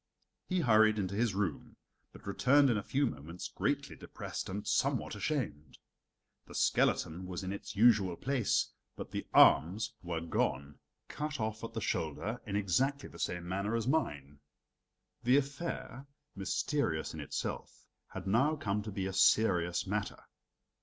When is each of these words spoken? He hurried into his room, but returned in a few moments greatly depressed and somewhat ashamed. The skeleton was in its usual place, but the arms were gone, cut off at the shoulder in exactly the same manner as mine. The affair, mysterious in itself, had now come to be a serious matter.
He 0.47 0.61
hurried 0.61 0.97
into 0.97 1.13
his 1.13 1.35
room, 1.35 1.75
but 2.11 2.25
returned 2.25 2.71
in 2.71 2.77
a 2.79 2.81
few 2.81 3.05
moments 3.05 3.47
greatly 3.47 3.95
depressed 3.95 4.49
and 4.49 4.65
somewhat 4.67 5.13
ashamed. 5.13 5.77
The 6.47 6.55
skeleton 6.55 7.27
was 7.27 7.43
in 7.43 7.53
its 7.53 7.75
usual 7.75 8.15
place, 8.15 8.73
but 8.95 9.11
the 9.11 9.27
arms 9.31 9.93
were 10.01 10.19
gone, 10.19 10.79
cut 11.07 11.39
off 11.39 11.63
at 11.63 11.73
the 11.73 11.81
shoulder 11.81 12.41
in 12.47 12.55
exactly 12.55 13.09
the 13.09 13.19
same 13.19 13.47
manner 13.47 13.75
as 13.75 13.85
mine. 13.87 14.39
The 15.21 15.37
affair, 15.37 16.07
mysterious 16.35 17.13
in 17.13 17.19
itself, 17.19 17.85
had 18.07 18.25
now 18.25 18.55
come 18.55 18.81
to 18.81 18.91
be 18.91 19.05
a 19.05 19.13
serious 19.13 19.85
matter. 19.85 20.23